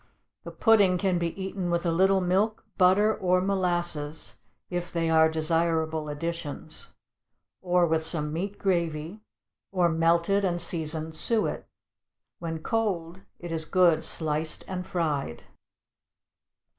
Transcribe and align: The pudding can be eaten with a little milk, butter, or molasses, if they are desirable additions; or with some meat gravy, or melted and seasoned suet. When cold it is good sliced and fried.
The 0.43 0.49
pudding 0.51 0.97
can 0.97 1.19
be 1.19 1.39
eaten 1.39 1.69
with 1.69 1.85
a 1.85 1.91
little 1.91 2.21
milk, 2.21 2.65
butter, 2.75 3.13
or 3.15 3.39
molasses, 3.39 4.37
if 4.67 4.91
they 4.91 5.11
are 5.11 5.29
desirable 5.29 6.09
additions; 6.09 6.91
or 7.61 7.85
with 7.85 8.03
some 8.03 8.33
meat 8.33 8.57
gravy, 8.57 9.21
or 9.71 9.89
melted 9.89 10.43
and 10.43 10.59
seasoned 10.59 11.15
suet. 11.15 11.67
When 12.39 12.63
cold 12.63 13.21
it 13.37 13.51
is 13.51 13.65
good 13.65 14.03
sliced 14.03 14.65
and 14.67 14.87
fried. 14.87 15.43